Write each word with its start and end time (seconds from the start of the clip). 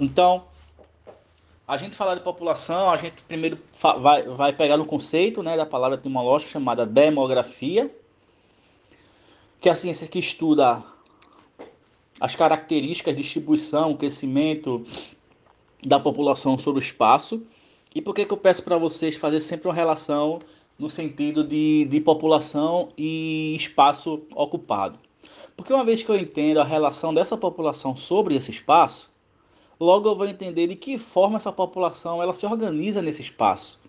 Então, 0.00 0.44
a 1.66 1.76
gente 1.76 1.96
falar 1.96 2.14
de 2.14 2.22
população, 2.22 2.90
a 2.90 2.96
gente 2.96 3.22
primeiro 3.22 3.58
vai, 4.00 4.22
vai 4.22 4.52
pegar 4.52 4.80
um 4.80 4.84
conceito 4.84 5.42
né, 5.42 5.56
da 5.56 5.66
palavra 5.66 5.98
etimológica 5.98 6.52
chamada 6.52 6.86
demografia, 6.86 7.94
que 9.60 9.68
é 9.68 9.72
a 9.72 9.76
ciência 9.76 10.06
que 10.06 10.18
estuda 10.18 10.82
as 12.20 12.34
características, 12.34 13.16
distribuição, 13.16 13.94
crescimento 13.94 14.84
da 15.84 15.98
população 15.98 16.58
sobre 16.58 16.80
o 16.80 16.84
espaço. 16.84 17.42
E 17.94 18.00
por 18.00 18.14
que, 18.14 18.24
que 18.24 18.32
eu 18.32 18.38
peço 18.38 18.62
para 18.62 18.78
vocês 18.78 19.16
fazer 19.16 19.40
sempre 19.40 19.68
uma 19.68 19.74
relação 19.74 20.40
no 20.78 20.88
sentido 20.88 21.42
de, 21.42 21.84
de 21.86 22.00
população 22.00 22.90
e 22.96 23.54
espaço 23.56 24.22
ocupado? 24.34 24.98
Porque 25.56 25.72
uma 25.72 25.84
vez 25.84 26.02
que 26.02 26.10
eu 26.10 26.16
entendo 26.16 26.60
a 26.60 26.64
relação 26.64 27.12
dessa 27.12 27.36
população 27.36 27.96
sobre 27.96 28.36
esse 28.36 28.50
espaço, 28.50 29.10
logo 29.78 30.08
eu 30.08 30.16
vou 30.16 30.26
entender 30.26 30.66
de 30.66 30.76
que 30.76 30.98
forma 30.98 31.36
essa 31.36 31.52
população 31.52 32.22
ela 32.22 32.34
se 32.34 32.46
organiza 32.46 33.00
nesse 33.02 33.22
espaço. 33.22 33.80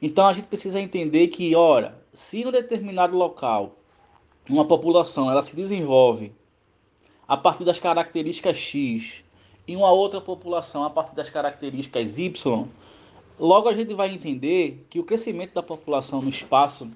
Então 0.00 0.26
a 0.26 0.32
gente 0.32 0.46
precisa 0.46 0.80
entender 0.80 1.28
que, 1.28 1.54
ora, 1.54 2.02
se 2.12 2.44
um 2.46 2.50
determinado 2.50 3.16
local 3.16 3.76
uma 4.48 4.66
população 4.66 5.30
ela 5.30 5.40
se 5.40 5.56
desenvolve 5.56 6.32
a 7.26 7.36
partir 7.36 7.64
das 7.64 7.78
características 7.78 8.58
X 8.58 9.24
e 9.66 9.74
uma 9.74 9.90
outra 9.90 10.20
população 10.20 10.84
a 10.84 10.90
partir 10.90 11.14
das 11.14 11.30
características 11.30 12.18
Y, 12.18 12.68
logo 13.38 13.68
a 13.68 13.72
gente 13.72 13.94
vai 13.94 14.12
entender 14.12 14.84
que 14.90 15.00
o 15.00 15.04
crescimento 15.04 15.54
da 15.54 15.62
população 15.62 16.20
no 16.20 16.28
espaço 16.28 16.90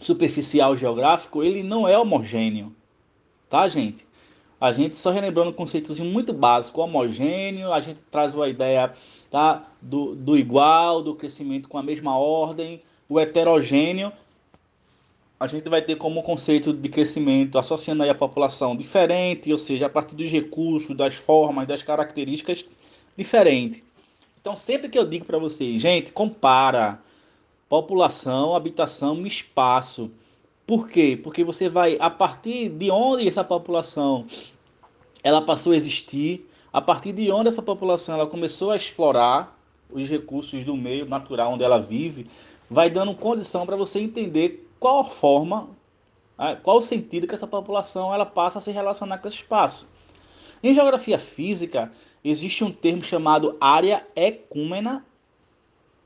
superficial 0.00 0.76
geográfico, 0.76 1.42
ele 1.42 1.62
não 1.62 1.88
é 1.88 1.98
homogêneo. 1.98 2.74
Tá, 3.48 3.68
gente? 3.68 4.06
A 4.60 4.72
gente 4.72 4.96
só 4.96 5.10
relembrando 5.10 5.52
conceitos 5.52 5.98
muito 5.98 6.32
básicos, 6.32 6.82
homogêneo, 6.82 7.72
a 7.72 7.80
gente 7.80 8.00
traz 8.10 8.34
uma 8.34 8.48
ideia 8.48 8.92
tá, 9.30 9.66
do, 9.82 10.14
do 10.14 10.38
igual, 10.38 11.02
do 11.02 11.14
crescimento 11.14 11.68
com 11.68 11.76
a 11.76 11.82
mesma 11.82 12.16
ordem, 12.18 12.80
o 13.08 13.20
heterogêneo, 13.20 14.12
a 15.38 15.46
gente 15.46 15.68
vai 15.68 15.82
ter 15.82 15.96
como 15.96 16.22
conceito 16.22 16.72
de 16.72 16.88
crescimento 16.88 17.58
associando 17.58 18.02
aí 18.02 18.08
a 18.08 18.14
população 18.14 18.74
diferente, 18.74 19.50
ou 19.52 19.58
seja, 19.58 19.86
a 19.86 19.90
partir 19.90 20.14
dos 20.14 20.30
recursos, 20.30 20.96
das 20.96 21.14
formas, 21.14 21.66
das 21.66 21.82
características 21.82 22.64
diferentes. 23.16 23.82
Então, 24.40 24.56
sempre 24.56 24.88
que 24.88 24.98
eu 24.98 25.06
digo 25.06 25.24
para 25.24 25.38
vocês, 25.38 25.82
gente, 25.82 26.12
compara 26.12 27.00
população, 27.68 28.54
habitação 28.54 29.26
espaço. 29.26 30.10
Por 30.66 30.88
quê? 30.88 31.18
Porque 31.22 31.44
você 31.44 31.68
vai, 31.68 31.98
a 32.00 32.08
partir 32.08 32.70
de 32.70 32.90
onde 32.90 33.28
essa 33.28 33.44
população 33.44 34.26
ela 35.22 35.42
passou 35.42 35.72
a 35.72 35.76
existir, 35.76 36.48
a 36.72 36.80
partir 36.80 37.12
de 37.12 37.30
onde 37.30 37.48
essa 37.48 37.62
população 37.62 38.14
ela 38.14 38.26
começou 38.26 38.70
a 38.70 38.76
explorar 38.76 39.58
os 39.90 40.08
recursos 40.08 40.64
do 40.64 40.76
meio 40.76 41.06
natural 41.06 41.52
onde 41.52 41.62
ela 41.62 41.78
vive, 41.78 42.26
vai 42.68 42.88
dando 42.88 43.14
condição 43.14 43.66
para 43.66 43.76
você 43.76 44.00
entender 44.00 44.68
qual 44.80 45.04
forma, 45.04 45.68
qual 46.62 46.78
o 46.78 46.82
sentido 46.82 47.26
que 47.26 47.34
essa 47.34 47.46
população 47.46 48.12
ela 48.12 48.26
passa 48.26 48.58
a 48.58 48.60
se 48.62 48.70
relacionar 48.70 49.18
com 49.18 49.28
esse 49.28 49.36
espaço. 49.36 49.86
Em 50.62 50.74
geografia 50.74 51.18
física, 51.18 51.92
existe 52.24 52.64
um 52.64 52.72
termo 52.72 53.02
chamado 53.02 53.56
área 53.60 54.06
ecúmena, 54.16 55.04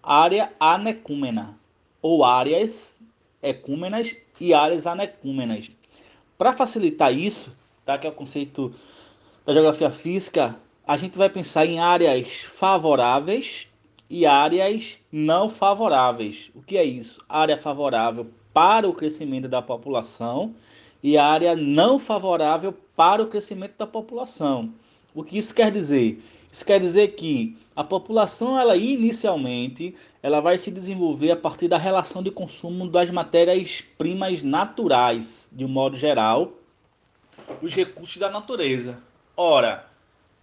área 0.03 0.53
anecúmena, 0.59 1.57
ou 2.03 2.25
áreas 2.25 2.97
ecúmenas 3.43 4.15
e 4.41 4.55
áreas 4.55 4.87
anecúmenas. 4.87 5.71
Para 6.37 6.53
facilitar 6.53 7.13
isso, 7.13 7.55
tá, 7.85 7.99
que 7.99 8.07
é 8.07 8.11
o 8.11 8.13
conceito 8.13 8.73
da 9.45 9.53
geografia 9.53 9.91
física, 9.91 10.57
a 10.87 10.97
gente 10.97 11.19
vai 11.19 11.29
pensar 11.29 11.67
em 11.67 11.79
áreas 11.79 12.41
favoráveis 12.41 13.67
e 14.09 14.25
áreas 14.25 14.99
não 15.13 15.51
favoráveis. 15.51 16.51
O 16.55 16.63
que 16.63 16.77
é 16.77 16.85
isso? 16.85 17.19
Área 17.29 17.59
favorável 17.59 18.27
para 18.53 18.89
o 18.89 18.95
crescimento 18.95 19.49
da 19.49 19.61
população 19.61 20.55
e 21.03 21.17
área 21.17 21.55
não 21.55 21.99
favorável 21.99 22.75
para 22.97 23.23
o 23.23 23.27
crescimento 23.27 23.75
da 23.79 23.87
população. 23.87 24.73
O 25.15 25.23
que 25.23 25.39
isso 25.39 25.55
quer 25.55 25.71
dizer? 25.71 26.23
Isso 26.51 26.65
quer 26.65 26.81
dizer 26.81 27.09
que 27.09 27.57
a 27.77 27.85
população, 27.85 28.59
ela 28.59 28.77
inicialmente, 28.77 29.95
ela 30.23 30.41
vai 30.41 30.59
se 30.59 30.71
desenvolver 30.71 31.31
a 31.31 31.37
partir 31.37 31.69
da 31.69 31.79
relação 31.79 32.23
de 32.23 32.31
consumo 32.31 32.89
das 32.89 33.11
matérias-primas 33.11 34.43
naturais, 34.43 35.49
de 35.53 35.65
um 35.65 35.69
modo 35.69 35.97
geral, 35.97 36.53
os 37.63 37.75
recursos 37.75 38.17
da 38.17 38.31
natureza. 38.31 38.99
Ora, 39.37 39.87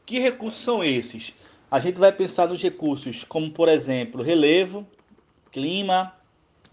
que 0.05 0.19
recursos 0.19 0.61
são 0.61 0.83
esses? 0.83 1.33
A 1.69 1.79
gente 1.79 1.99
vai 1.99 2.11
pensar 2.11 2.47
nos 2.47 2.61
recursos 2.61 3.23
como, 3.23 3.49
por 3.51 3.67
exemplo, 3.67 4.21
relevo, 4.21 4.87
clima, 5.51 6.13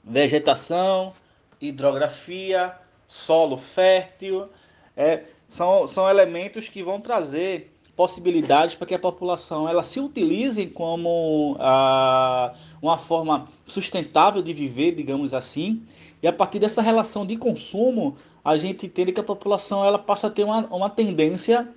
vegetação, 0.05 1.15
hidrografia, 1.61 2.75
solo 3.09 3.57
fértil. 3.57 4.49
É, 4.97 5.25
são, 5.49 5.89
são 5.89 6.09
elementos 6.09 6.69
que 6.69 6.83
vão 6.83 7.01
trazer 7.01 7.72
possibilidades 7.97 8.75
para 8.75 8.87
que 8.87 8.95
a 8.95 8.99
população 8.99 9.69
ela 9.69 9.83
se 9.83 10.01
utilize 10.01 10.67
como 10.67 11.57
ah, 11.61 12.55
uma 12.81 12.99
forma 12.99 13.49
sustentável 13.67 14.43
de 14.43 14.53
viver, 14.53 14.93
digamos 14.93 15.35
assim, 15.35 15.83
e 16.23 16.27
a 16.27 16.33
partir 16.33 16.59
dessa 16.59 16.81
relação 16.81 17.27
de 17.27 17.37
consumo, 17.37 18.17
a 18.45 18.57
gente 18.57 18.87
entende 18.87 19.13
que 19.13 19.21
a 19.21 19.25
população 19.25 19.85
ela 19.85 19.99
passa 19.99 20.29
a 20.29 20.31
ter 20.31 20.45
uma, 20.45 20.67
uma 20.67 20.89
tendência 20.89 21.69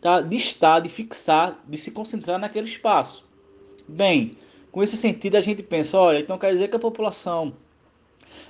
tá, 0.00 0.20
de 0.20 0.36
estar, 0.36 0.80
de 0.80 0.88
fixar, 0.88 1.58
de 1.66 1.76
se 1.78 1.90
concentrar 1.90 2.38
naquele 2.38 2.66
espaço. 2.66 3.24
Bem, 3.88 4.36
com 4.70 4.82
esse 4.82 4.96
sentido 4.96 5.36
a 5.36 5.40
gente 5.40 5.62
pensa, 5.62 5.98
olha, 5.98 6.18
então 6.18 6.38
quer 6.38 6.52
dizer 6.52 6.68
que 6.68 6.76
a 6.76 6.80
população 6.80 7.52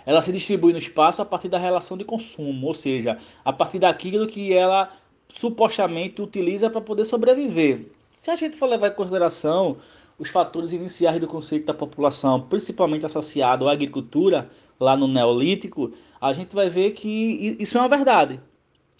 ela 0.07 0.21
se 0.21 0.33
distribui 0.33 0.73
no 0.73 0.79
espaço 0.79 1.23
a 1.23 1.25
partir 1.25 1.49
da 1.49 1.59
relação 1.59 1.97
de 1.97 2.05
consumo, 2.05 2.67
ou 2.67 2.75
seja, 2.75 3.19
a 3.45 3.53
partir 3.53 3.79
daquilo 3.79 4.27
que 4.27 4.53
ela 4.53 4.93
supostamente 5.33 6.23
utiliza 6.23 6.71
para 6.71 6.81
poder 6.81 7.05
sobreviver. 7.05 7.87
Se 8.21 8.31
a 8.31 8.37
gente 8.37 8.57
for 8.57 8.67
levar 8.67 8.89
em 8.89 8.95
consideração 8.95 9.77
os 10.19 10.29
fatores 10.29 10.73
iniciais 10.73 11.21
do 11.21 11.27
conceito 11.27 11.67
da 11.67 11.75
população, 11.75 12.41
principalmente 12.41 13.05
associado 13.05 13.69
à 13.69 13.73
agricultura, 13.73 14.49
lá 14.79 14.97
no 14.97 15.09
Neolítico, 15.09 15.93
a 16.21 16.33
gente 16.33 16.55
vai 16.55 16.71
ver 16.71 16.93
que 16.93 17.57
isso 17.59 17.77
é 17.77 17.81
uma 17.81 17.89
verdade. 17.89 18.41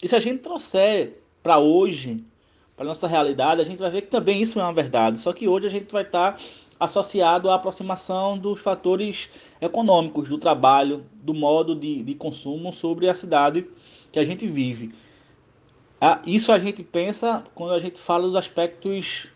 E 0.03 0.07
se 0.07 0.15
a 0.15 0.19
gente 0.19 0.39
trouxer 0.39 1.21
para 1.41 1.57
hoje, 1.57 2.23
para 2.75 2.85
nossa 2.85 3.07
realidade, 3.07 3.61
a 3.61 3.63
gente 3.63 3.79
vai 3.79 3.89
ver 3.89 4.01
que 4.01 4.07
também 4.07 4.41
isso 4.41 4.59
é 4.59 4.63
uma 4.63 4.73
verdade. 4.73 5.19
Só 5.19 5.31
que 5.31 5.47
hoje 5.47 5.67
a 5.67 5.69
gente 5.69 5.91
vai 5.91 6.03
estar 6.03 6.33
tá 6.33 6.43
associado 6.79 7.49
à 7.49 7.55
aproximação 7.55 8.37
dos 8.37 8.59
fatores 8.59 9.29
econômicos, 9.61 10.27
do 10.27 10.37
trabalho, 10.37 11.05
do 11.13 11.33
modo 11.33 11.73
de, 11.73 12.03
de 12.03 12.15
consumo 12.15 12.73
sobre 12.73 13.07
a 13.09 13.13
cidade 13.13 13.65
que 14.11 14.19
a 14.19 14.25
gente 14.25 14.45
vive. 14.45 14.93
Ah, 16.07 16.21
isso 16.27 16.51
a 16.51 16.59
gente 16.59 16.83
pensa 16.83 17.43
quando 17.55 17.73
a 17.73 17.79
gente 17.79 17.99
fala 17.99 18.27
dos 18.27 18.35
aspectos 18.35 19.27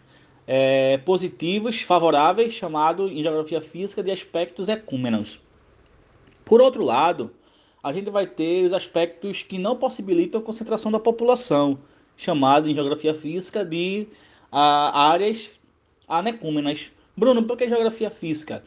é, 0.45 0.99
positivos, 0.99 1.81
favoráveis, 1.81 2.53
chamado 2.53 3.07
em 3.07 3.23
geografia 3.23 3.59
física 3.59 4.03
de 4.03 4.11
aspectos 4.11 4.69
ecúmenos. 4.69 5.41
Por 6.45 6.61
outro 6.61 6.83
lado, 6.83 7.31
a 7.81 7.91
gente 7.91 8.11
vai 8.11 8.27
ter 8.27 8.67
os 8.67 8.71
aspectos 8.71 9.41
que 9.41 9.57
não 9.57 9.77
possibilitam 9.77 10.39
a 10.39 10.43
concentração 10.43 10.91
da 10.91 10.99
população, 10.99 11.79
chamado 12.15 12.69
em 12.69 12.75
geografia 12.75 13.15
física 13.15 13.65
de 13.65 14.07
ah, 14.51 15.09
áreas 15.09 15.49
anecúmenas. 16.07 16.91
Bruno, 17.17 17.41
por 17.41 17.57
que 17.57 17.67
geografia 17.67 18.11
física? 18.11 18.61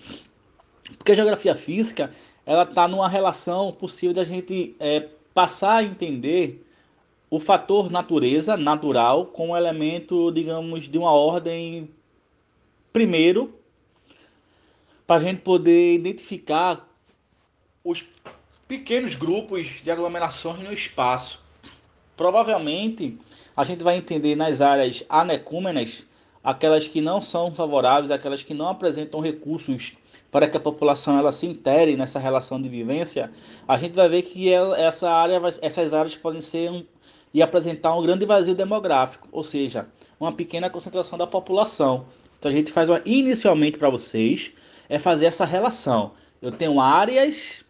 Porque 0.98 1.12
a 1.12 1.14
geografia 1.14 1.54
física 1.54 2.10
ela 2.44 2.64
está 2.64 2.88
numa 2.88 3.08
relação 3.08 3.70
possível 3.70 4.12
da 4.12 4.24
gente 4.24 4.74
é, 4.80 5.08
passar 5.32 5.76
a 5.76 5.84
entender 5.84 6.66
o 7.32 7.40
fator 7.40 7.90
natureza, 7.90 8.58
natural, 8.58 9.24
como 9.24 9.56
elemento, 9.56 10.30
digamos, 10.32 10.86
de 10.86 10.98
uma 10.98 11.12
ordem 11.12 11.88
primeiro, 12.92 13.54
para 15.06 15.16
a 15.16 15.24
gente 15.24 15.40
poder 15.40 15.94
identificar 15.94 16.86
os 17.82 18.04
pequenos 18.68 19.14
grupos 19.14 19.80
de 19.82 19.90
aglomerações 19.90 20.60
no 20.60 20.74
espaço. 20.74 21.40
Provavelmente 22.18 23.18
a 23.56 23.64
gente 23.64 23.82
vai 23.82 23.96
entender 23.96 24.34
nas 24.34 24.60
áreas 24.60 25.02
anecúmenas 25.08 26.04
aquelas 26.44 26.86
que 26.86 27.00
não 27.00 27.22
são 27.22 27.54
favoráveis, 27.54 28.10
aquelas 28.10 28.42
que 28.42 28.52
não 28.52 28.68
apresentam 28.68 29.20
recursos 29.20 29.94
para 30.30 30.46
que 30.46 30.58
a 30.58 30.60
população 30.60 31.18
ela 31.18 31.32
se 31.32 31.46
intere 31.46 31.96
nessa 31.96 32.18
relação 32.18 32.60
de 32.60 32.68
vivência, 32.68 33.32
a 33.66 33.78
gente 33.78 33.94
vai 33.94 34.08
ver 34.08 34.22
que 34.22 34.52
essa 34.52 35.10
área, 35.10 35.40
essas 35.62 35.94
áreas 35.94 36.14
podem 36.14 36.42
ser 36.42 36.70
um, 36.70 36.84
e 37.32 37.42
apresentar 37.42 37.94
um 37.94 38.02
grande 38.02 38.26
vazio 38.26 38.54
demográfico, 38.54 39.28
ou 39.32 39.42
seja, 39.42 39.88
uma 40.20 40.32
pequena 40.32 40.68
concentração 40.68 41.18
da 41.18 41.26
população. 41.26 42.06
Então 42.38 42.50
a 42.50 42.54
gente 42.54 42.72
faz 42.72 42.88
uma, 42.88 43.00
inicialmente 43.04 43.78
para 43.78 43.88
vocês 43.88 44.52
é 44.88 44.98
fazer 44.98 45.26
essa 45.26 45.44
relação. 45.44 46.12
Eu 46.40 46.52
tenho 46.52 46.80
áreas 46.80 47.64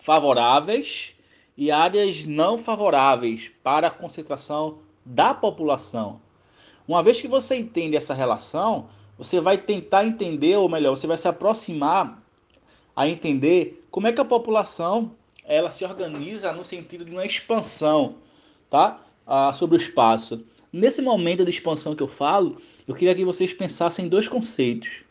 favoráveis 0.00 1.14
e 1.56 1.70
áreas 1.70 2.24
não 2.24 2.56
favoráveis 2.56 3.50
para 3.62 3.88
a 3.88 3.90
concentração 3.90 4.78
da 5.04 5.34
população. 5.34 6.20
Uma 6.88 7.02
vez 7.02 7.20
que 7.20 7.28
você 7.28 7.56
entende 7.56 7.96
essa 7.96 8.14
relação, 8.14 8.88
você 9.18 9.38
vai 9.40 9.58
tentar 9.58 10.04
entender, 10.04 10.56
ou 10.56 10.68
melhor, 10.68 10.96
você 10.96 11.06
vai 11.06 11.16
se 11.16 11.28
aproximar 11.28 12.22
a 12.96 13.06
entender 13.06 13.86
como 13.90 14.06
é 14.06 14.12
que 14.12 14.20
a 14.20 14.24
população 14.24 15.12
ela 15.44 15.70
se 15.70 15.84
organiza 15.84 16.52
no 16.52 16.64
sentido 16.64 17.04
de 17.04 17.10
uma 17.10 17.26
expansão, 17.26 18.16
tá? 18.70 19.00
Ah, 19.26 19.52
sobre 19.52 19.76
o 19.76 19.80
espaço. 19.80 20.42
Nesse 20.72 21.02
momento 21.02 21.44
de 21.44 21.50
expansão 21.50 21.96
que 21.96 22.02
eu 22.02 22.08
falo, 22.08 22.56
eu 22.86 22.94
queria 22.94 23.14
que 23.14 23.24
vocês 23.24 23.52
pensassem 23.52 24.06
em 24.06 24.08
dois 24.08 24.28
conceitos, 24.28 25.02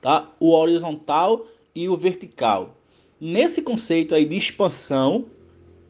tá? 0.00 0.28
O 0.40 0.50
horizontal 0.52 1.46
e 1.74 1.88
o 1.88 1.96
vertical. 1.96 2.74
Nesse 3.20 3.60
conceito 3.62 4.14
aí 4.14 4.24
de 4.24 4.36
expansão, 4.36 5.26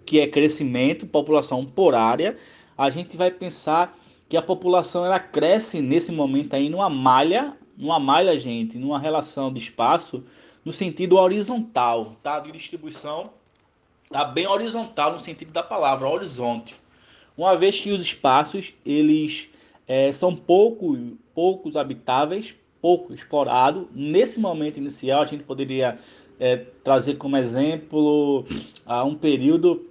que 0.04 0.20
é 0.20 0.26
crescimento, 0.26 1.06
população 1.06 1.64
por 1.64 1.94
área, 1.94 2.36
a 2.76 2.90
gente 2.90 3.16
vai 3.16 3.30
pensar 3.30 3.96
que 4.28 4.36
a 4.36 4.42
população 4.42 5.06
ela 5.06 5.20
cresce 5.20 5.80
nesse 5.80 6.10
momento 6.10 6.54
aí 6.54 6.68
numa 6.68 6.90
malha, 6.90 7.56
numa 7.78 8.00
malha, 8.00 8.38
gente, 8.38 8.76
numa 8.76 8.98
relação 8.98 9.52
de 9.52 9.60
espaço 9.60 10.24
no 10.64 10.72
sentido 10.72 11.16
horizontal, 11.16 12.16
tá? 12.22 12.40
De 12.40 12.50
distribuição, 12.50 13.30
tá 14.10 14.24
bem 14.24 14.46
horizontal 14.46 15.12
no 15.12 15.20
sentido 15.20 15.52
da 15.52 15.62
palavra, 15.62 16.08
horizonte. 16.08 16.81
Uma 17.36 17.56
vez 17.56 17.78
que 17.80 17.90
os 17.90 18.00
espaços 18.00 18.74
eles 18.84 19.48
é, 19.86 20.12
são 20.12 20.34
pouco, 20.34 20.96
poucos 21.34 21.76
habitáveis, 21.76 22.54
pouco 22.80 23.14
explorados, 23.14 23.86
nesse 23.94 24.40
momento 24.40 24.78
inicial 24.78 25.22
a 25.22 25.26
gente 25.26 25.44
poderia 25.44 25.98
é, 26.38 26.56
trazer 26.56 27.14
como 27.14 27.36
exemplo 27.36 28.44
a 28.84 29.04
um 29.04 29.14
período 29.14 29.88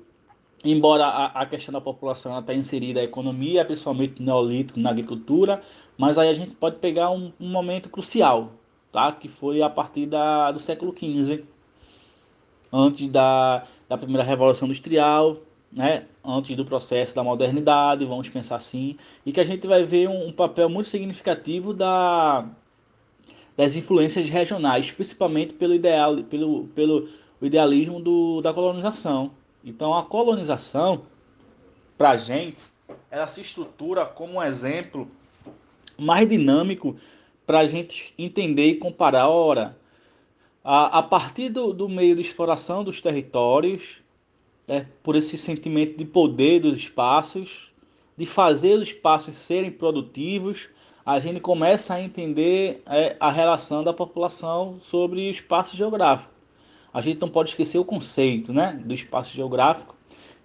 embora 0.63 1.05
a, 1.05 1.41
a, 1.41 1.45
questão 1.45 1.73
da 1.73 1.81
população 1.81 2.37
está 2.39 2.53
inserida 2.53 2.99
na 2.99 3.05
economia, 3.05 3.65
principalmente 3.65 4.19
no 4.19 4.25
neolítico, 4.27 4.79
na 4.79 4.91
agricultura, 4.91 5.61
mas 5.97 6.17
aí 6.17 6.29
a 6.29 6.33
gente 6.33 6.55
pode 6.55 6.77
pegar 6.77 7.09
um, 7.09 7.31
um 7.39 7.49
momento 7.49 7.89
crucial, 7.89 8.51
tá? 8.91 9.11
que 9.11 9.27
foi 9.27 9.61
a 9.61 9.69
partir 9.69 10.05
da, 10.05 10.51
do 10.51 10.59
século 10.59 10.93
XV, 10.95 11.43
antes 12.71 13.07
da, 13.07 13.63
da 13.89 13.97
primeira 13.97 14.23
revolução 14.23 14.67
industrial, 14.67 15.37
né? 15.71 16.05
antes 16.23 16.55
do 16.55 16.65
processo 16.65 17.15
da 17.15 17.23
modernidade, 17.23 18.05
vamos 18.05 18.29
pensar 18.29 18.57
assim, 18.57 18.97
e 19.25 19.31
que 19.31 19.39
a 19.39 19.43
gente 19.43 19.67
vai 19.67 19.83
ver 19.83 20.09
um, 20.09 20.27
um 20.27 20.31
papel 20.31 20.69
muito 20.69 20.89
significativo 20.89 21.73
da, 21.73 22.45
das 23.55 23.75
influências 23.75 24.29
regionais, 24.29 24.91
principalmente 24.91 25.53
pelo, 25.53 25.73
ideal, 25.73 26.17
pelo, 26.23 26.65
pelo 26.75 27.07
idealismo 27.41 27.99
do, 27.99 28.41
da 28.41 28.53
colonização. 28.53 29.31
Então, 29.63 29.95
a 29.95 30.03
colonização, 30.03 31.03
para 31.97 32.11
a 32.11 32.17
gente, 32.17 32.61
ela 33.09 33.27
se 33.27 33.41
estrutura 33.41 34.05
como 34.05 34.33
um 34.33 34.43
exemplo 34.43 35.07
mais 35.97 36.27
dinâmico 36.27 36.95
para 37.45 37.59
a 37.59 37.67
gente 37.67 38.13
entender 38.17 38.67
e 38.67 38.75
comparar. 38.75 39.27
Ora, 39.27 39.77
a, 40.63 40.99
a 40.99 41.03
partir 41.03 41.49
do, 41.49 41.73
do 41.73 41.87
meio 41.87 42.15
de 42.15 42.21
exploração 42.21 42.83
dos 42.83 43.01
territórios, 43.01 44.00
é, 44.67 44.85
por 45.03 45.15
esse 45.15 45.37
sentimento 45.37 45.97
de 45.97 46.05
poder 46.05 46.61
dos 46.61 46.77
espaços, 46.77 47.71
de 48.17 48.25
fazer 48.25 48.77
os 48.77 48.87
espaços 48.87 49.35
serem 49.35 49.71
produtivos, 49.71 50.69
a 51.05 51.19
gente 51.19 51.39
começa 51.39 51.93
a 51.93 52.01
entender 52.01 52.83
é, 52.85 53.15
a 53.19 53.31
relação 53.31 53.83
da 53.83 53.93
população 53.93 54.77
sobre 54.79 55.27
o 55.27 55.31
espaço 55.31 55.75
geográfico. 55.75 56.31
A 56.93 57.01
gente 57.01 57.19
não 57.19 57.29
pode 57.29 57.49
esquecer 57.49 57.79
o 57.79 57.85
conceito 57.85 58.53
né, 58.53 58.79
do 58.85 58.93
espaço 58.93 59.33
geográfico, 59.33 59.95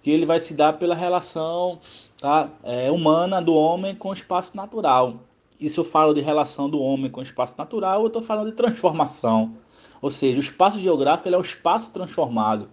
que 0.01 0.09
ele 0.09 0.25
vai 0.25 0.39
se 0.39 0.53
dar 0.53 0.73
pela 0.73 0.95
relação 0.95 1.79
tá, 2.19 2.49
é, 2.63 2.89
humana 2.89 3.41
do 3.41 3.53
homem 3.53 3.93
com 3.93 4.09
o 4.09 4.13
espaço 4.13 4.55
natural. 4.55 5.21
E 5.59 5.69
se 5.69 5.77
eu 5.77 5.83
falo 5.83 6.13
de 6.13 6.21
relação 6.21 6.69
do 6.69 6.79
homem 6.79 7.09
com 7.09 7.19
o 7.19 7.23
espaço 7.23 7.53
natural, 7.57 8.01
eu 8.01 8.07
estou 8.07 8.21
falando 8.21 8.49
de 8.49 8.55
transformação. 8.55 9.55
Ou 10.01 10.11
seja, 10.11 10.37
o 10.37 10.41
espaço 10.41 10.79
geográfico 10.79 11.27
é 11.27 11.37
o 11.37 11.41
espaço 11.41 11.91
transformado. 11.91 12.69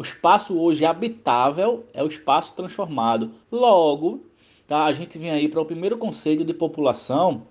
O 0.00 0.02
espaço 0.02 0.58
hoje 0.58 0.82
habitável 0.82 1.84
é 1.92 2.02
o 2.02 2.06
espaço 2.06 2.54
transformado. 2.54 3.32
Logo, 3.52 4.24
tá, 4.66 4.86
a 4.86 4.94
gente 4.94 5.18
vem 5.18 5.30
aí 5.30 5.46
para 5.46 5.60
o 5.60 5.64
primeiro 5.66 5.98
conceito 5.98 6.42
de 6.42 6.54
população, 6.54 7.42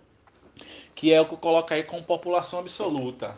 que 0.95 1.13
é 1.13 1.21
o 1.21 1.27
que 1.27 1.35
eu 1.35 1.37
coloco 1.37 1.71
aí 1.71 1.83
como 1.83 2.01
população 2.01 2.57
absoluta. 2.57 3.37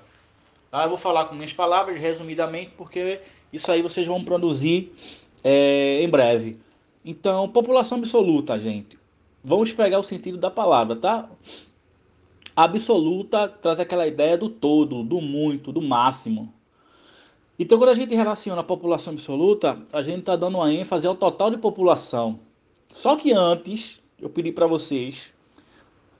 Tá? 0.71 0.83
Eu 0.83 0.87
vou 0.87 0.97
falar 0.97 1.25
com 1.25 1.35
minhas 1.35 1.51
palavras, 1.51 1.99
resumidamente, 1.99 2.71
porque 2.77 3.19
isso 3.51 3.69
aí 3.69 3.81
vocês 3.81 4.07
vão 4.07 4.23
produzir 4.23 4.93
é, 5.43 6.01
em 6.01 6.07
breve. 6.07 6.57
Então, 7.03 7.49
população 7.49 7.97
absoluta, 7.97 8.57
gente. 8.61 8.97
Vamos 9.43 9.73
pegar 9.73 9.99
o 9.99 10.05
sentido 10.05 10.37
da 10.37 10.49
palavra, 10.49 10.95
tá? 10.95 11.29
Absoluta 12.55 13.49
traz 13.49 13.77
aquela 13.77 14.07
ideia 14.07 14.37
do 14.37 14.47
todo, 14.47 15.03
do 15.03 15.19
muito, 15.19 15.69
do 15.73 15.81
máximo. 15.81 16.53
Então, 17.61 17.77
quando 17.77 17.91
a 17.91 17.93
gente 17.93 18.15
relaciona 18.15 18.61
a 18.61 18.63
população 18.63 19.13
absoluta, 19.13 19.77
a 19.93 20.01
gente 20.01 20.21
está 20.21 20.35
dando 20.35 20.57
uma 20.57 20.73
ênfase 20.73 21.05
ao 21.05 21.13
total 21.13 21.51
de 21.51 21.57
população. 21.57 22.39
Só 22.89 23.15
que 23.15 23.31
antes, 23.31 24.01
eu 24.19 24.31
pedi 24.31 24.51
para 24.51 24.65
vocês 24.65 25.31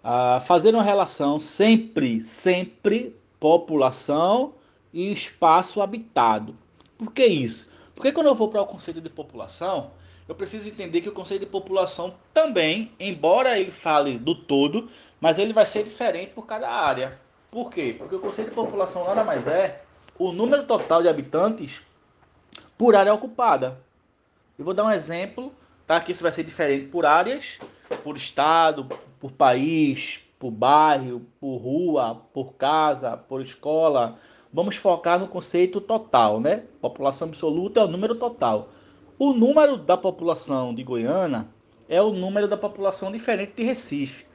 uh, 0.04 0.40
fazer 0.42 0.76
uma 0.76 0.84
relação 0.84 1.40
sempre, 1.40 2.22
sempre 2.22 3.16
população 3.40 4.54
e 4.94 5.12
espaço 5.12 5.82
habitado. 5.82 6.56
Por 6.96 7.12
que 7.12 7.26
isso? 7.26 7.66
Porque 7.96 8.12
quando 8.12 8.28
eu 8.28 8.36
vou 8.36 8.50
para 8.50 8.62
o 8.62 8.68
conceito 8.68 9.02
de 9.02 9.10
população, 9.10 9.90
eu 10.30 10.36
preciso 10.36 10.70
entender 10.70 11.02
que 11.02 11.10
o 11.10 11.12
conceito 11.12 11.42
de 11.42 11.48
população 11.48 12.14
também, 12.32 12.92
embora 13.00 13.60
ele 13.60 13.72
fale 13.72 14.20
do 14.20 14.36
todo, 14.36 14.88
mas 15.20 15.40
ele 15.40 15.54
vai 15.54 15.66
ser 15.66 15.84
diferente 15.84 16.36
por 16.36 16.46
cada 16.46 16.70
área. 16.70 17.20
Por 17.50 17.72
quê? 17.72 17.96
Porque 17.98 18.14
o 18.14 18.20
conceito 18.20 18.50
de 18.50 18.56
população 18.56 19.06
nada 19.06 19.24
mais 19.24 19.48
é 19.48 19.86
o 20.18 20.32
número 20.32 20.66
total 20.66 21.02
de 21.02 21.10
habitantes 21.10 21.82
por 22.78 22.96
área 22.96 23.14
ocupada. 23.14 23.80
Eu 24.58 24.66
vou 24.66 24.74
dar 24.74 24.86
um 24.86 24.92
exemplo, 24.92 25.52
tá? 25.88 26.00
Que 26.00 26.12
isso 26.12 26.24
vai 26.24 26.32
ser 26.32 26.44
diferente 26.44 26.88
por 26.88 27.06
áreas, 27.06 27.60
por 28.04 28.18
estado, 28.18 28.88
por 29.20 29.32
país, 29.32 30.22
por 30.38 30.52
bairro, 30.52 31.22
por 31.40 31.58
rua, 31.58 32.22
por 32.34 32.54
casa, 32.54 33.16
por 33.16 33.42
escola. 33.42 34.18
Vamos 34.52 34.76
focar 34.76 35.20
no 35.20 35.28
conceito 35.28 35.80
total, 35.80 36.40
né? 36.40 36.64
População 36.82 37.28
absoluta 37.28 37.80
é 37.80 37.84
o 37.84 37.88
número 37.88 38.16
total. 38.16 38.70
O 39.20 39.34
número 39.34 39.78
da 39.78 39.96
população 39.96 40.74
de 40.74 40.84
Goiânia 40.84 41.48
é 41.88 42.02
o 42.02 42.12
número 42.12 42.48
da 42.48 42.58
população 42.58 43.12
diferente 43.12 43.54
de 43.58 43.64
Recife, 43.64 44.26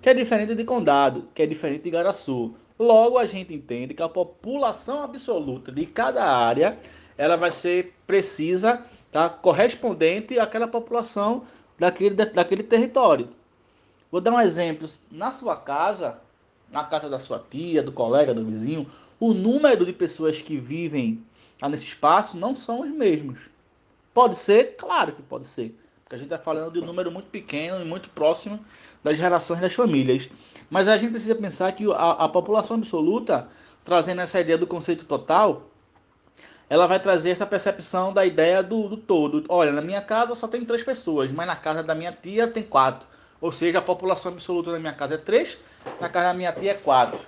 que 0.00 0.08
é 0.08 0.14
diferente 0.14 0.54
de 0.54 0.64
Condado, 0.64 1.28
que 1.34 1.42
é 1.42 1.46
diferente 1.46 1.82
de 1.82 1.90
Garaçu. 1.90 2.54
Logo, 2.82 3.16
a 3.16 3.24
gente 3.26 3.54
entende 3.54 3.94
que 3.94 4.02
a 4.02 4.08
população 4.08 5.04
absoluta 5.04 5.70
de 5.70 5.86
cada 5.86 6.24
área 6.24 6.80
ela 7.16 7.36
vai 7.36 7.52
ser 7.52 7.94
precisa, 8.08 8.84
tá? 9.12 9.28
correspondente 9.28 10.36
àquela 10.36 10.66
população 10.66 11.44
daquele, 11.78 12.16
daquele 12.16 12.64
território. 12.64 13.28
Vou 14.10 14.20
dar 14.20 14.32
um 14.32 14.40
exemplo. 14.40 14.88
Na 15.12 15.30
sua 15.30 15.54
casa, 15.54 16.18
na 16.72 16.82
casa 16.82 17.08
da 17.08 17.20
sua 17.20 17.38
tia, 17.38 17.84
do 17.84 17.92
colega, 17.92 18.34
do 18.34 18.44
vizinho, 18.44 18.84
o 19.20 19.32
número 19.32 19.86
de 19.86 19.92
pessoas 19.92 20.42
que 20.42 20.56
vivem 20.56 21.24
nesse 21.70 21.84
espaço 21.84 22.36
não 22.36 22.56
são 22.56 22.80
os 22.80 22.90
mesmos. 22.90 23.42
Pode 24.12 24.34
ser? 24.34 24.74
Claro 24.76 25.12
que 25.12 25.22
pode 25.22 25.46
ser. 25.46 25.72
Porque 26.12 26.16
a 26.16 26.18
gente 26.18 26.26
está 26.26 26.38
falando 26.38 26.74
de 26.74 26.78
um 26.78 26.84
número 26.84 27.10
muito 27.10 27.30
pequeno 27.30 27.80
e 27.80 27.86
muito 27.86 28.10
próximo 28.10 28.60
das 29.02 29.16
relações 29.16 29.62
das 29.62 29.72
famílias. 29.72 30.28
Mas 30.68 30.86
a 30.86 30.98
gente 30.98 31.10
precisa 31.10 31.34
pensar 31.34 31.72
que 31.72 31.90
a, 31.90 32.10
a 32.10 32.28
população 32.28 32.76
absoluta, 32.76 33.48
trazendo 33.82 34.20
essa 34.20 34.38
ideia 34.38 34.58
do 34.58 34.66
conceito 34.66 35.06
total, 35.06 35.70
ela 36.68 36.86
vai 36.86 37.00
trazer 37.00 37.30
essa 37.30 37.46
percepção 37.46 38.12
da 38.12 38.26
ideia 38.26 38.62
do, 38.62 38.90
do 38.90 38.96
todo. 38.98 39.42
Olha, 39.48 39.72
na 39.72 39.80
minha 39.80 40.02
casa 40.02 40.34
só 40.34 40.46
tem 40.46 40.62
três 40.66 40.82
pessoas, 40.82 41.32
mas 41.32 41.46
na 41.46 41.56
casa 41.56 41.82
da 41.82 41.94
minha 41.94 42.12
tia 42.12 42.46
tem 42.46 42.62
quatro. 42.62 43.08
Ou 43.40 43.50
seja, 43.50 43.78
a 43.78 43.82
população 43.82 44.32
absoluta 44.32 44.70
da 44.70 44.78
minha 44.78 44.92
casa 44.92 45.14
é 45.14 45.18
três, 45.18 45.56
na 45.98 46.10
casa 46.10 46.28
da 46.28 46.34
minha 46.34 46.52
tia 46.52 46.72
é 46.72 46.74
quatro. 46.74 47.18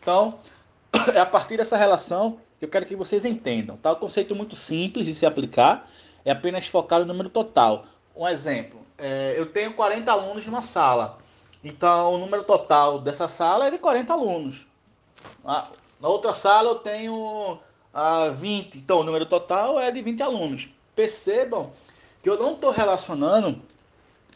Então, 0.00 0.38
é 1.12 1.18
a 1.18 1.26
partir 1.26 1.56
dessa 1.56 1.76
relação 1.76 2.38
que 2.56 2.64
eu 2.64 2.68
quero 2.68 2.86
que 2.86 2.94
vocês 2.94 3.24
entendam. 3.24 3.76
Tá? 3.76 3.90
O 3.90 3.96
conceito 3.96 4.32
muito 4.36 4.54
simples 4.54 5.06
de 5.06 5.12
se 5.12 5.26
aplicar 5.26 5.90
é 6.24 6.30
apenas 6.30 6.68
focar 6.68 7.00
no 7.00 7.06
número 7.06 7.28
total. 7.28 7.84
Um 8.18 8.26
exemplo, 8.26 8.80
é, 8.98 9.36
eu 9.38 9.46
tenho 9.46 9.72
40 9.74 10.10
alunos 10.10 10.44
numa 10.44 10.60
sala, 10.60 11.18
então 11.62 12.14
o 12.14 12.18
número 12.18 12.42
total 12.42 12.98
dessa 12.98 13.28
sala 13.28 13.68
é 13.68 13.70
de 13.70 13.78
40 13.78 14.12
alunos. 14.12 14.66
Na, 15.44 15.68
na 16.00 16.08
outra 16.08 16.34
sala 16.34 16.70
eu 16.70 16.74
tenho 16.74 17.60
ah, 17.94 18.30
20, 18.30 18.78
então 18.78 19.00
o 19.00 19.04
número 19.04 19.24
total 19.24 19.78
é 19.78 19.92
de 19.92 20.02
20 20.02 20.20
alunos. 20.20 20.68
Percebam 20.96 21.70
que 22.20 22.28
eu 22.28 22.36
não 22.36 22.54
estou 22.54 22.72
relacionando 22.72 23.62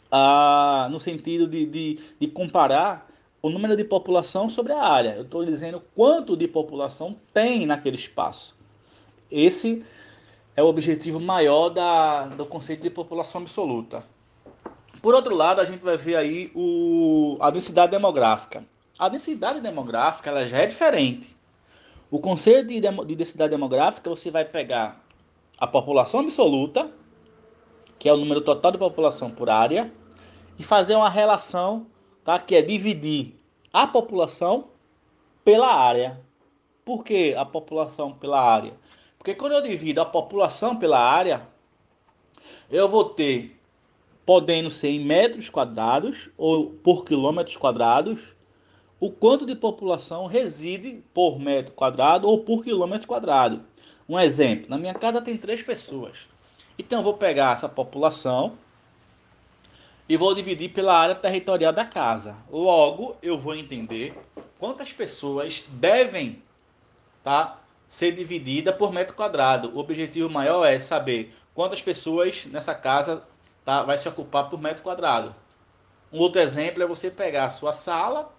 ah, 0.09 0.87
no 0.89 0.97
sentido 0.97 1.45
de, 1.45 1.65
de, 1.65 1.99
de 2.17 2.27
comparar 2.29 3.05
o 3.41 3.49
número 3.49 3.75
de 3.75 3.83
população 3.83 4.49
sobre 4.49 4.71
a 4.71 4.81
área. 4.81 5.15
Eu 5.15 5.23
estou 5.23 5.43
dizendo 5.43 5.83
quanto 5.93 6.37
de 6.37 6.47
população 6.47 7.17
tem 7.33 7.65
naquele 7.65 7.97
espaço. 7.97 8.55
Esse 9.29 9.83
é 10.55 10.61
o 10.61 10.67
objetivo 10.67 11.19
maior 11.19 11.69
da, 11.69 12.25
do 12.27 12.45
conceito 12.45 12.83
de 12.83 12.89
população 12.89 13.41
absoluta. 13.41 14.05
Por 15.01 15.13
outro 15.13 15.35
lado, 15.35 15.59
a 15.59 15.65
gente 15.65 15.81
vai 15.83 15.97
ver 15.97 16.15
aí 16.15 16.51
o, 16.55 17.37
a 17.41 17.49
densidade 17.49 17.91
demográfica. 17.91 18.63
A 18.97 19.09
densidade 19.09 19.59
demográfica 19.59 20.29
ela 20.29 20.47
já 20.47 20.59
é 20.59 20.65
diferente. 20.65 21.35
O 22.09 22.19
conceito 22.19 22.67
de, 22.67 22.79
de 22.79 23.15
densidade 23.15 23.49
demográfica, 23.49 24.09
você 24.09 24.29
vai 24.29 24.45
pegar 24.45 25.03
a 25.57 25.65
população 25.65 26.19
absoluta, 26.19 26.91
que 27.97 28.07
é 28.07 28.13
o 28.13 28.17
número 28.17 28.41
total 28.41 28.71
de 28.71 28.77
população 28.77 29.31
por 29.31 29.49
área, 29.49 29.91
e 30.57 30.63
fazer 30.63 30.95
uma 30.95 31.09
relação, 31.09 31.87
tá? 32.23 32.39
que 32.39 32.55
é 32.55 32.61
dividir 32.61 33.33
a 33.71 33.87
população 33.87 34.69
pela 35.43 35.73
área. 35.73 36.21
Por 36.85 37.03
que 37.03 37.33
a 37.33 37.43
população 37.43 38.11
pela 38.11 38.39
área? 38.39 38.73
Porque 39.23 39.35
quando 39.35 39.53
eu 39.53 39.61
divido 39.61 40.01
a 40.01 40.05
população 40.05 40.75
pela 40.75 40.99
área, 40.99 41.47
eu 42.69 42.89
vou 42.89 43.05
ter, 43.05 43.57
podendo 44.25 44.69
ser 44.69 44.89
em 44.89 44.99
metros 44.99 45.49
quadrados 45.49 46.29
ou 46.37 46.71
por 46.71 47.05
quilômetros 47.05 47.55
quadrados, 47.55 48.35
o 48.99 49.09
quanto 49.09 49.45
de 49.45 49.55
população 49.55 50.25
reside 50.25 51.01
por 51.13 51.39
metro 51.39 51.71
quadrado 51.71 52.27
ou 52.27 52.39
por 52.39 52.65
quilômetro 52.65 53.07
quadrado. 53.07 53.63
Um 54.09 54.19
exemplo, 54.19 54.69
na 54.69 54.77
minha 54.77 54.93
casa 54.93 55.21
tem 55.21 55.37
três 55.37 55.63
pessoas. 55.63 56.27
Então 56.77 56.99
eu 56.99 57.03
vou 57.05 57.13
pegar 57.13 57.53
essa 57.53 57.69
população 57.69 58.57
e 60.09 60.17
vou 60.17 60.35
dividir 60.35 60.73
pela 60.73 60.99
área 60.99 61.15
territorial 61.15 61.71
da 61.71 61.85
casa. 61.85 62.35
Logo, 62.51 63.15
eu 63.23 63.37
vou 63.37 63.55
entender 63.55 64.13
quantas 64.59 64.91
pessoas 64.91 65.63
devem 65.69 66.43
tá, 67.23 67.62
ser 67.93 68.11
dividida 68.11 68.73
por 68.73 68.91
metro 68.91 69.15
quadrado. 69.15 69.69
O 69.69 69.77
objetivo 69.77 70.27
maior 70.27 70.65
é 70.65 70.79
saber 70.79 71.31
quantas 71.53 71.79
pessoas 71.79 72.43
nessa 72.47 72.73
casa 72.73 73.21
tá, 73.63 73.83
vai 73.83 73.99
se 73.99 74.09
ocupar 74.09 74.49
por 74.49 74.59
metro 74.59 74.81
quadrado. 74.81 75.35
Um 76.11 76.17
outro 76.17 76.41
exemplo 76.41 76.81
é 76.81 76.87
você 76.87 77.11
pegar 77.11 77.45
a 77.45 77.49
sua 77.51 77.71
sala, 77.71 78.33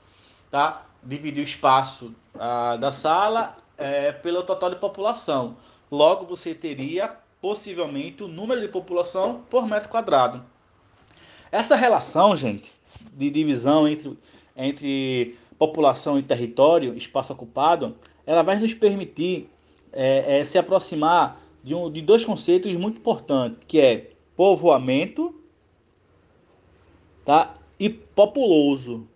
tá, 0.50 0.84
dividir 1.00 1.40
o 1.40 1.44
espaço 1.44 2.12
ah, 2.36 2.76
da 2.80 2.90
sala 2.90 3.56
é, 3.78 4.10
pelo 4.10 4.42
total 4.42 4.70
de 4.70 4.76
população. 4.76 5.56
Logo, 5.88 6.26
você 6.26 6.52
teria 6.52 7.16
possivelmente 7.40 8.24
o 8.24 8.28
número 8.28 8.60
de 8.60 8.66
população 8.66 9.44
por 9.48 9.68
metro 9.68 9.88
quadrado. 9.88 10.44
Essa 11.52 11.76
relação, 11.76 12.36
gente, 12.36 12.72
de 13.12 13.30
divisão 13.30 13.86
entre, 13.86 14.18
entre 14.56 15.38
população 15.56 16.18
e 16.18 16.24
território, 16.24 16.96
espaço 16.96 17.32
ocupado, 17.32 17.96
ela 18.26 18.42
vai 18.42 18.56
nos 18.56 18.74
permitir 18.74 19.48
é, 19.92 20.40
é, 20.40 20.44
se 20.44 20.58
aproximar 20.58 21.40
de, 21.62 21.74
um, 21.74 21.90
de 21.90 22.00
dois 22.00 22.24
conceitos 22.24 22.72
muito 22.74 22.98
importantes, 22.98 23.58
que 23.66 23.80
é 23.80 24.10
povoamento 24.36 25.34
tá? 27.24 27.54
e 27.78 27.88
populoso. 27.88 29.06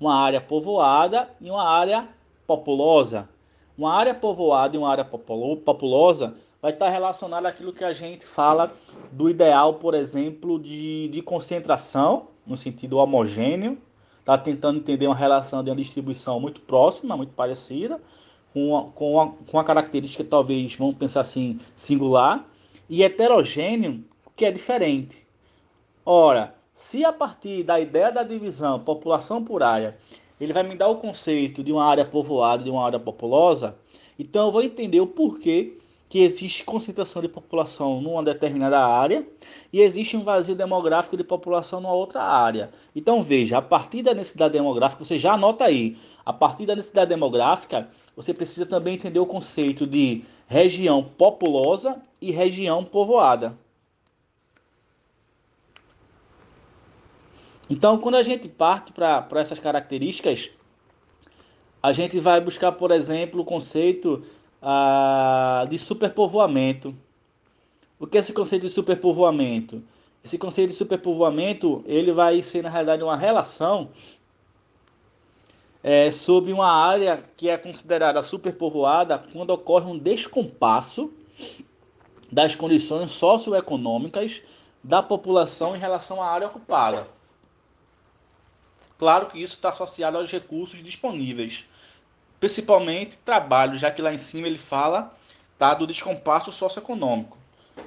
Uma 0.00 0.14
área 0.14 0.40
povoada 0.40 1.28
e 1.40 1.50
uma 1.50 1.68
área 1.68 2.08
populosa. 2.46 3.28
Uma 3.76 3.92
área 3.92 4.14
povoada 4.14 4.76
e 4.76 4.78
uma 4.78 4.90
área 4.90 5.04
populosa 5.04 6.36
vai 6.60 6.72
estar 6.72 6.88
relacionada 6.88 7.48
àquilo 7.48 7.72
que 7.72 7.84
a 7.84 7.92
gente 7.92 8.24
fala 8.24 8.72
do 9.12 9.28
ideal, 9.28 9.74
por 9.74 9.94
exemplo, 9.94 10.58
de, 10.58 11.08
de 11.08 11.22
concentração, 11.22 12.28
no 12.46 12.56
sentido 12.56 12.96
homogêneo, 12.96 13.78
está 14.28 14.36
tentando 14.36 14.78
entender 14.78 15.06
uma 15.06 15.14
relação 15.14 15.64
de 15.64 15.70
uma 15.70 15.76
distribuição 15.76 16.38
muito 16.38 16.60
próxima, 16.60 17.16
muito 17.16 17.32
parecida, 17.32 17.98
com 18.52 18.76
a, 18.76 18.82
com 18.90 19.34
com 19.50 19.58
a 19.58 19.64
característica 19.64 20.22
talvez, 20.22 20.76
vamos 20.76 20.96
pensar 20.96 21.22
assim, 21.22 21.58
singular, 21.74 22.46
e 22.90 23.02
heterogêneo, 23.02 24.04
que 24.36 24.44
é 24.44 24.50
diferente. 24.50 25.26
Ora, 26.04 26.54
se 26.74 27.06
a 27.06 27.12
partir 27.12 27.62
da 27.62 27.80
ideia 27.80 28.12
da 28.12 28.22
divisão 28.22 28.78
população 28.78 29.42
por 29.42 29.62
área, 29.62 29.96
ele 30.38 30.52
vai 30.52 30.62
me 30.62 30.76
dar 30.76 30.88
o 30.88 30.96
conceito 30.96 31.64
de 31.64 31.72
uma 31.72 31.84
área 31.84 32.04
povoada 32.04 32.62
de 32.62 32.70
uma 32.70 32.84
área 32.84 33.00
populosa, 33.00 33.76
então 34.18 34.46
eu 34.46 34.52
vou 34.52 34.62
entender 34.62 35.00
o 35.00 35.06
porquê 35.06 35.78
que 36.08 36.20
existe 36.20 36.64
concentração 36.64 37.20
de 37.20 37.28
população 37.28 38.00
numa 38.00 38.22
determinada 38.22 38.78
área 38.80 39.26
e 39.72 39.80
existe 39.80 40.16
um 40.16 40.24
vazio 40.24 40.54
demográfico 40.54 41.16
de 41.16 41.22
população 41.22 41.80
numa 41.80 41.92
outra 41.92 42.22
área. 42.22 42.70
Então 42.96 43.22
veja, 43.22 43.58
a 43.58 43.62
partir 43.62 44.02
da 44.02 44.14
necessidade 44.14 44.54
demográfica, 44.54 45.04
você 45.04 45.18
já 45.18 45.34
anota 45.34 45.64
aí, 45.64 45.98
a 46.24 46.32
partir 46.32 46.64
da 46.64 46.74
necessidade 46.74 47.10
demográfica, 47.10 47.88
você 48.16 48.32
precisa 48.32 48.64
também 48.64 48.94
entender 48.94 49.18
o 49.18 49.26
conceito 49.26 49.86
de 49.86 50.24
região 50.46 51.02
populosa 51.02 52.00
e 52.20 52.30
região 52.30 52.82
povoada. 52.82 53.58
Então, 57.70 57.98
quando 57.98 58.14
a 58.14 58.22
gente 58.22 58.48
parte 58.48 58.92
para 58.92 59.28
essas 59.34 59.58
características, 59.58 60.50
a 61.82 61.92
gente 61.92 62.18
vai 62.18 62.40
buscar, 62.40 62.72
por 62.72 62.90
exemplo, 62.90 63.42
o 63.42 63.44
conceito 63.44 64.24
ah, 64.62 65.66
de 65.68 65.78
superpovoamento. 65.78 66.94
O 67.98 68.06
que 68.06 68.16
é 68.16 68.20
esse 68.20 68.32
conceito 68.32 68.62
de 68.66 68.70
superpovoamento? 68.70 69.82
Esse 70.24 70.36
conceito 70.36 70.70
de 70.70 70.76
superpovoamento 70.76 71.82
ele 71.86 72.12
vai 72.12 72.42
ser 72.42 72.62
na 72.62 72.68
realidade 72.68 73.02
uma 73.02 73.16
relação 73.16 73.90
é, 75.82 76.10
sobre 76.10 76.52
uma 76.52 76.70
área 76.70 77.24
que 77.36 77.48
é 77.48 77.56
considerada 77.56 78.22
superpovoada 78.22 79.18
quando 79.32 79.50
ocorre 79.50 79.86
um 79.86 79.98
descompasso 79.98 81.12
das 82.30 82.54
condições 82.54 83.12
socioeconômicas 83.12 84.42
da 84.82 85.02
população 85.02 85.74
em 85.74 85.78
relação 85.78 86.20
à 86.20 86.26
área 86.26 86.46
ocupada. 86.46 87.06
Claro 88.98 89.26
que 89.26 89.40
isso 89.40 89.54
está 89.54 89.68
associado 89.68 90.18
aos 90.18 90.30
recursos 90.30 90.82
disponíveis 90.82 91.64
principalmente 92.40 93.16
trabalho, 93.24 93.78
já 93.78 93.90
que 93.90 94.02
lá 94.02 94.12
em 94.12 94.18
cima 94.18 94.46
ele 94.46 94.58
fala 94.58 95.12
tá, 95.58 95.74
do 95.74 95.86
descompasso 95.86 96.52
socioeconômico. 96.52 97.36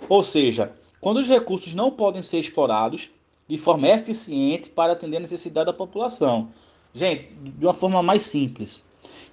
Ou 0.09 0.23
seja, 0.23 0.73
quando 0.99 1.17
os 1.17 1.27
recursos 1.27 1.73
não 1.73 1.91
podem 1.91 2.21
ser 2.21 2.39
explorados 2.39 3.09
de 3.51 3.57
forma 3.57 3.89
eficiente 3.89 4.69
para 4.69 4.93
atender 4.93 5.17
a 5.17 5.19
necessidade 5.19 5.65
da 5.65 5.73
população. 5.73 6.49
Gente, 6.93 7.33
de 7.33 7.65
uma 7.65 7.73
forma 7.73 8.01
mais 8.01 8.23
simples. 8.23 8.81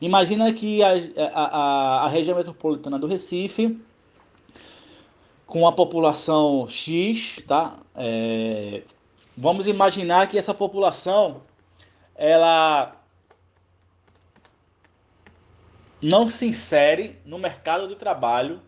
Imagina 0.01 0.53
que 0.53 0.83
a, 0.83 0.93
a, 1.35 2.05
a 2.05 2.09
região 2.09 2.37
metropolitana 2.37 2.99
do 2.99 3.07
Recife, 3.07 3.79
com 5.47 5.69
a 5.69 5.73
população 5.73 6.67
X, 6.69 7.43
tá? 7.47 7.77
É, 7.95 8.83
vamos 9.37 9.69
imaginar 9.69 10.27
que 10.29 10.37
essa 10.37 10.53
população 10.53 11.43
ela 12.17 12.98
não 16.01 16.29
se 16.31 16.47
insere 16.47 17.19
no 17.25 17.39
mercado 17.39 17.89
de 17.89 17.97
trabalho 17.97 18.61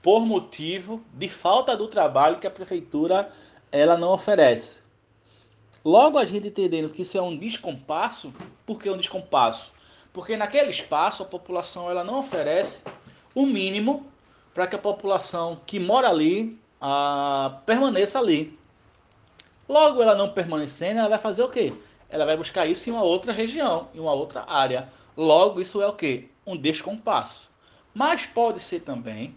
por 0.00 0.24
motivo 0.24 1.02
de 1.12 1.28
falta 1.28 1.76
do 1.76 1.88
trabalho 1.88 2.38
que 2.38 2.46
a 2.46 2.50
prefeitura 2.50 3.30
ela 3.72 3.96
não 3.96 4.12
oferece. 4.12 4.78
Logo 5.84 6.16
a 6.16 6.24
gente 6.24 6.48
entendendo 6.48 6.88
que 6.90 7.02
isso 7.02 7.18
é 7.18 7.22
um 7.22 7.36
descompasso, 7.36 8.32
por 8.64 8.80
que 8.80 8.88
um 8.88 8.96
descompasso? 8.96 9.72
Porque 10.12 10.36
naquele 10.36 10.70
espaço 10.70 11.22
a 11.22 11.26
população 11.26 11.90
ela 11.90 12.04
não 12.04 12.20
oferece 12.20 12.80
o 13.34 13.44
mínimo 13.44 14.06
para 14.54 14.66
que 14.66 14.76
a 14.76 14.78
população 14.78 15.60
que 15.66 15.80
mora 15.80 16.08
ali 16.08 16.58
ah, 16.80 17.60
permaneça 17.66 18.18
ali. 18.18 18.58
Logo 19.68 20.02
ela 20.02 20.14
não 20.14 20.28
permanecendo, 20.28 21.00
ela 21.00 21.08
vai 21.08 21.18
fazer 21.18 21.42
o 21.42 21.48
quê? 21.48 21.72
Ela 22.08 22.24
vai 22.24 22.36
buscar 22.36 22.66
isso 22.66 22.88
em 22.88 22.92
uma 22.92 23.02
outra 23.02 23.32
região, 23.32 23.88
em 23.94 23.98
uma 23.98 24.12
outra 24.12 24.44
área. 24.46 24.88
Logo 25.16 25.60
isso 25.60 25.82
é 25.82 25.86
o 25.86 25.92
quê? 25.92 26.28
Um 26.46 26.56
descompasso. 26.56 27.50
Mas 27.92 28.26
pode 28.26 28.60
ser 28.60 28.80
também 28.80 29.36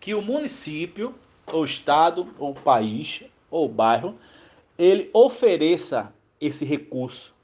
que 0.00 0.14
o 0.14 0.22
município, 0.22 1.14
ou 1.52 1.64
estado, 1.64 2.34
ou 2.38 2.54
país, 2.54 3.22
ou 3.50 3.68
bairro, 3.68 4.16
ele 4.78 5.10
ofereça 5.12 6.12
esse 6.40 6.64
recurso 6.64 7.34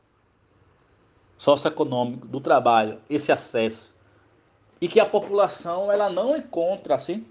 socioeconômico 1.38 2.26
do 2.26 2.40
trabalho, 2.40 3.00
esse 3.08 3.32
acesso, 3.32 3.94
e 4.80 4.88
que 4.88 5.00
a 5.00 5.06
população 5.06 5.90
ela 5.90 6.10
não 6.10 6.36
encontra 6.36 6.94
assim 6.94 7.26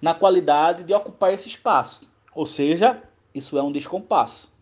na 0.00 0.14
qualidade 0.14 0.84
de 0.84 0.92
ocupar 0.92 1.32
esse 1.32 1.48
espaço. 1.48 2.10
Ou 2.34 2.44
seja, 2.44 3.02
isso 3.34 3.56
é 3.56 3.62
um 3.62 3.72
descompasso. 3.72 4.52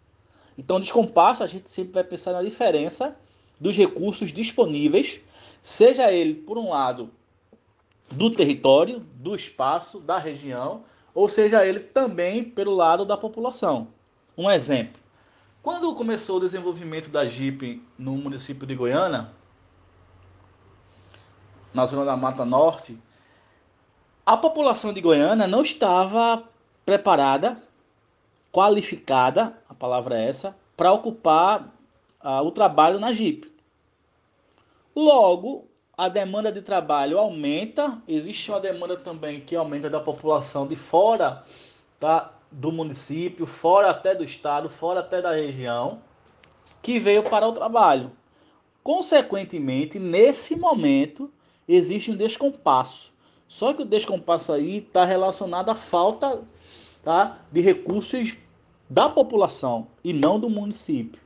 Então, 0.57 0.79
descompasso 0.79 1.43
a 1.43 1.47
gente 1.47 1.71
sempre 1.71 1.93
vai 1.93 2.05
pensar 2.05 2.33
na 2.33 2.43
diferença 2.43 3.17
dos 3.59 3.77
recursos 3.77 4.33
disponíveis 4.33 5.21
seja 5.63 6.13
ele, 6.13 6.35
por 6.35 6.59
um 6.59 6.71
lado, 6.71 7.11
do 8.11 8.35
território, 8.35 9.01
do 9.15 9.35
espaço, 9.35 10.01
da 10.01 10.19
região, 10.19 10.85
ou 11.15 11.29
seja 11.29 11.65
ele 11.65 11.81
também 11.81 12.45
pelo 12.45 12.75
lado 12.75 13.05
da 13.05 13.17
população. 13.17 13.89
Um 14.37 14.51
exemplo: 14.51 15.01
quando 15.63 15.95
começou 15.95 16.37
o 16.39 16.41
desenvolvimento 16.41 17.09
da 17.09 17.25
Jeep 17.25 17.83
no 17.97 18.17
município 18.17 18.67
de 18.67 18.75
Goiânia, 18.75 19.31
na 21.73 21.87
zona 21.87 22.05
da 22.05 22.17
Mata 22.17 22.45
Norte, 22.45 22.99
a 24.27 24.37
população 24.37 24.93
de 24.93 25.01
Goiânia 25.01 25.47
não 25.47 25.63
estava 25.63 26.45
preparada 26.85 27.63
qualificada, 28.53 29.57
a 29.69 29.75
palavra 29.75 30.21
é 30.21 30.29
essa, 30.29 30.55
para 30.77 30.93
ocupar 30.93 31.73
uh, 32.23 32.43
o 32.43 32.51
trabalho 32.51 33.01
na 33.01 33.13
JIP. 33.13 33.52
Logo, 34.95 35.69
a 35.97 36.09
demanda 36.09 36.53
de 36.53 36.61
trabalho 36.61 37.19
aumenta, 37.19 38.03
existe 38.07 38.51
uma 38.51 38.61
demanda 38.61 38.97
também 38.97 39.41
que 39.41 39.57
aumenta 39.57 39.89
da 39.89 40.01
população 40.01 40.67
de 40.67 40.77
fora 40.77 41.43
tá, 41.99 42.35
do 42.51 42.71
município, 42.71 43.47
fora 43.47 43.89
até 43.89 44.15
do 44.15 44.23
estado, 44.23 44.69
fora 44.69 45.01
até 45.01 45.23
da 45.23 45.33
região, 45.33 46.01
que 46.83 46.99
veio 46.99 47.23
para 47.23 47.49
o 47.49 47.53
trabalho. 47.53 48.13
Consequentemente, 48.83 49.99
nesse 49.99 50.57
momento, 50.57 51.33
existe 51.67 52.11
um 52.11 52.17
descompasso. 52.17 53.13
Só 53.49 53.73
que 53.73 53.83
o 53.83 53.87
descompasso 53.87 54.53
aí 54.53 54.79
está 54.79 55.05
relacionado 55.05 55.71
à 55.71 55.75
falta 55.75 56.43
tá, 57.03 57.39
de 57.51 57.61
recursos 57.61 58.35
da 58.91 59.09
população 59.09 59.87
e 60.05 60.13
não 60.13 60.39
do 60.39 60.51
município. 60.51 61.22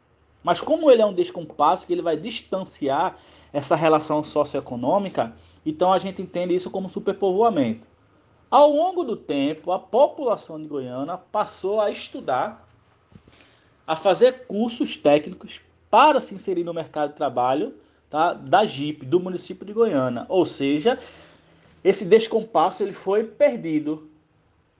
Mas 0.46 0.60
como 0.60 0.88
ele 0.88 1.02
é 1.02 1.04
um 1.04 1.12
descompasso 1.12 1.84
que 1.84 1.92
ele 1.92 2.02
vai 2.02 2.16
distanciar 2.16 3.18
essa 3.52 3.74
relação 3.74 4.22
socioeconômica, 4.22 5.34
então 5.66 5.92
a 5.92 5.98
gente 5.98 6.22
entende 6.22 6.54
isso 6.54 6.70
como 6.70 6.88
superpovoamento. 6.88 7.84
Ao 8.48 8.70
longo 8.70 9.02
do 9.02 9.16
tempo, 9.16 9.72
a 9.72 9.78
população 9.80 10.62
de 10.62 10.68
Goiânia 10.68 11.16
passou 11.16 11.80
a 11.80 11.90
estudar, 11.90 12.64
a 13.84 13.96
fazer 13.96 14.46
cursos 14.46 14.96
técnicos 14.96 15.60
para 15.90 16.20
se 16.20 16.32
inserir 16.32 16.62
no 16.62 16.72
mercado 16.72 17.10
de 17.10 17.16
trabalho 17.16 17.74
tá, 18.08 18.32
da 18.32 18.64
JIP, 18.64 19.04
do 19.04 19.18
município 19.18 19.66
de 19.66 19.72
Goiânia. 19.72 20.26
Ou 20.28 20.46
seja, 20.46 20.96
esse 21.82 22.04
descompasso 22.04 22.84
ele 22.84 22.92
foi 22.92 23.24
perdido. 23.24 24.08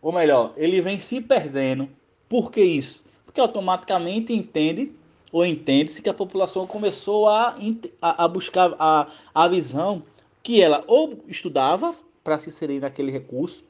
Ou 0.01 0.13
melhor, 0.13 0.53
ele 0.57 0.81
vem 0.81 1.01
se 1.01 1.21
perdendo. 1.21 1.89
Por 2.29 2.53
que 2.53 2.61
isso? 2.61 3.03
Porque 3.25 3.41
automaticamente 3.41 4.33
entende 4.33 4.95
ou 5.37 5.45
entende-se 5.45 6.00
que 6.00 6.09
a 6.09 6.14
população 6.14 6.66
começou 6.66 7.28
a, 7.28 7.55
a, 8.00 8.26
buscar 8.26 8.75
a, 8.78 9.07
a 9.35 9.47
visão 9.47 10.02
que 10.43 10.62
ela 10.62 10.83
ou 10.87 11.23
estudava 11.28 11.95
para 12.25 12.38
se 12.38 12.49
inserir 12.49 12.81
naquele 12.81 13.12
recurso, 13.12 13.62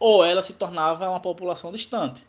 ou 0.00 0.24
ela 0.24 0.42
se 0.42 0.52
tornava 0.52 1.08
uma 1.08 1.20
população 1.20 1.70
distante. 1.70 2.26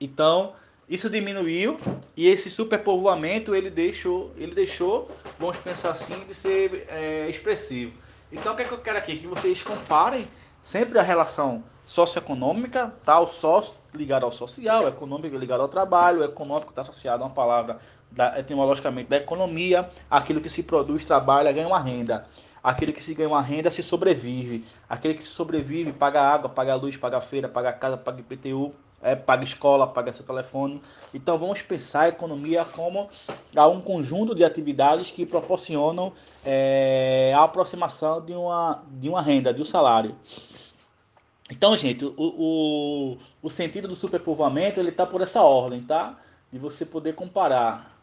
Então, 0.00 0.52
isso 0.88 1.10
diminuiu 1.10 1.76
e 2.16 2.28
esse 2.28 2.48
superpovoamento 2.48 3.52
ele 3.52 3.68
deixou, 3.68 4.30
ele 4.36 4.54
deixou, 4.54 5.10
vamos 5.36 5.58
pensar 5.58 5.90
assim, 5.90 6.16
de 6.28 6.34
ser 6.34 6.86
é, 6.88 7.28
expressivo. 7.28 7.94
Então, 8.30 8.52
o 8.52 8.56
que, 8.56 8.62
é 8.62 8.64
que 8.64 8.74
eu 8.74 8.78
quero 8.78 8.98
aqui? 8.98 9.16
Que 9.16 9.26
vocês 9.26 9.60
comparem 9.60 10.28
sempre 10.62 11.00
a 11.00 11.02
relação 11.02 11.64
socioeconômica, 11.84 12.94
tá? 13.04 13.18
o 13.18 13.26
sócio 13.26 13.74
ligado 13.96 14.24
ao 14.24 14.32
social, 14.32 14.88
econômico 14.88 15.36
ligado 15.36 15.60
ao 15.60 15.68
trabalho, 15.68 16.20
o 16.20 16.24
econômico 16.24 16.70
está 16.70 16.82
associado 16.82 17.22
a 17.22 17.26
uma 17.26 17.34
palavra 17.34 17.78
da, 18.10 18.38
etimologicamente 18.38 19.08
da 19.08 19.16
economia, 19.16 19.88
aquilo 20.10 20.40
que 20.40 20.48
se 20.48 20.62
produz, 20.62 21.04
trabalha, 21.04 21.52
ganha 21.52 21.66
uma 21.66 21.80
renda. 21.80 22.26
Aquele 22.62 22.92
que 22.92 23.04
se 23.04 23.12
ganha 23.12 23.28
uma 23.28 23.42
renda 23.42 23.70
se 23.70 23.82
sobrevive. 23.82 24.64
Aquele 24.88 25.14
que 25.14 25.22
sobrevive 25.22 25.92
paga 25.92 26.22
água, 26.22 26.48
paga 26.48 26.74
luz, 26.74 26.96
paga 26.96 27.20
feira, 27.20 27.48
paga 27.48 27.72
casa, 27.72 27.96
paga 27.96 28.20
IPTU, 28.20 28.72
é, 29.02 29.14
paga 29.14 29.44
escola, 29.44 29.86
paga 29.86 30.12
seu 30.12 30.24
telefone. 30.24 30.80
Então 31.12 31.38
vamos 31.38 31.60
pensar 31.60 32.02
a 32.02 32.08
economia 32.08 32.64
como 32.64 33.10
a 33.54 33.68
um 33.68 33.82
conjunto 33.82 34.34
de 34.34 34.42
atividades 34.42 35.10
que 35.10 35.26
proporcionam 35.26 36.12
é, 36.44 37.34
a 37.36 37.42
aproximação 37.42 38.24
de 38.24 38.32
uma, 38.32 38.82
de 38.88 39.10
uma 39.10 39.20
renda, 39.20 39.52
de 39.52 39.60
um 39.60 39.64
salário. 39.64 40.16
Então, 41.50 41.76
gente, 41.76 42.04
o, 42.04 42.14
o, 42.16 43.18
o 43.42 43.50
sentido 43.50 43.86
do 43.86 43.94
superpovoamento 43.94 44.80
ele 44.80 44.88
está 44.88 45.04
por 45.04 45.20
essa 45.20 45.42
ordem, 45.42 45.82
tá? 45.82 46.18
De 46.50 46.58
você 46.58 46.86
poder 46.86 47.14
comparar. 47.14 47.94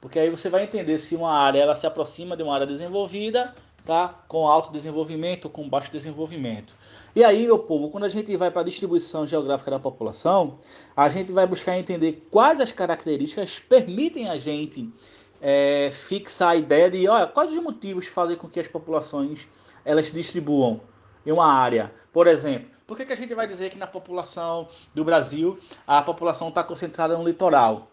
Porque 0.00 0.18
aí 0.18 0.30
você 0.30 0.48
vai 0.48 0.64
entender 0.64 0.98
se 0.98 1.14
uma 1.14 1.32
área 1.32 1.60
ela 1.60 1.76
se 1.76 1.86
aproxima 1.86 2.36
de 2.36 2.42
uma 2.42 2.54
área 2.54 2.66
desenvolvida, 2.66 3.54
tá? 3.84 4.08
Com 4.26 4.48
alto 4.48 4.72
desenvolvimento 4.72 5.44
ou 5.46 5.50
com 5.50 5.68
baixo 5.68 5.92
desenvolvimento. 5.92 6.74
E 7.14 7.22
aí, 7.22 7.46
meu 7.46 7.60
povo, 7.60 7.88
quando 7.88 8.04
a 8.04 8.08
gente 8.08 8.36
vai 8.36 8.50
para 8.50 8.62
a 8.62 8.64
distribuição 8.64 9.26
geográfica 9.26 9.70
da 9.70 9.78
população, 9.78 10.58
a 10.96 11.08
gente 11.08 11.32
vai 11.32 11.46
buscar 11.46 11.78
entender 11.78 12.26
quais 12.30 12.60
as 12.60 12.72
características 12.72 13.60
permitem 13.60 14.28
a 14.28 14.36
gente 14.36 14.92
é, 15.40 15.92
fixar 15.92 16.50
a 16.50 16.56
ideia 16.56 16.90
de, 16.90 17.08
olha, 17.08 17.28
quais 17.28 17.52
os 17.52 17.62
motivos 17.62 18.06
fazem 18.06 18.36
com 18.36 18.48
que 18.48 18.58
as 18.58 18.66
populações 18.66 19.46
elas 19.84 20.06
se 20.06 20.12
distribuam 20.12 20.80
em 21.24 21.30
uma 21.30 21.46
área. 21.46 21.92
Por 22.12 22.26
exemplo, 22.26 22.77
por 22.88 22.96
que, 22.96 23.04
que 23.04 23.12
a 23.12 23.16
gente 23.16 23.34
vai 23.34 23.46
dizer 23.46 23.68
que 23.68 23.76
na 23.76 23.86
população 23.86 24.66
do 24.94 25.04
Brasil 25.04 25.60
a 25.86 26.00
população 26.00 26.48
está 26.48 26.64
concentrada 26.64 27.18
no 27.18 27.22
litoral? 27.22 27.86